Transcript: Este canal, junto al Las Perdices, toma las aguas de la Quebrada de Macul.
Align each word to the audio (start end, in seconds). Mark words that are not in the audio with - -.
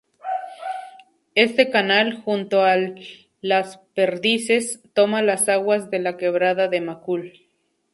Este 1.35 1.69
canal, 1.69 2.19
junto 2.23 2.63
al 2.63 2.99
Las 3.39 3.77
Perdices, 3.93 4.81
toma 4.95 5.21
las 5.21 5.47
aguas 5.47 5.91
de 5.91 5.99
la 5.99 6.17
Quebrada 6.17 6.67
de 6.69 6.81
Macul. 6.81 7.33